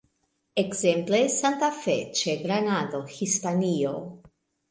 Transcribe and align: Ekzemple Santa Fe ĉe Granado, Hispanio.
Ekzemple 0.61 1.19
Santa 1.33 1.69
Fe 1.83 1.95
ĉe 2.21 2.35
Granado, 2.45 3.03
Hispanio. 3.19 3.93